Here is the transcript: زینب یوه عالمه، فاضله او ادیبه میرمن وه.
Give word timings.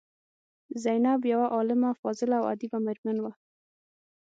زینب 0.83 1.21
یوه 1.31 1.47
عالمه، 1.55 1.91
فاضله 2.01 2.35
او 2.39 2.45
ادیبه 2.53 2.77
میرمن 2.85 3.17
وه. 3.21 3.31